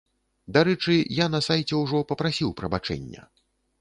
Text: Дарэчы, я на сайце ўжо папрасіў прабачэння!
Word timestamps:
Дарэчы, 0.55 0.95
я 1.23 1.27
на 1.35 1.41
сайце 1.49 1.75
ўжо 1.83 2.03
папрасіў 2.13 2.55
прабачэння! 2.63 3.21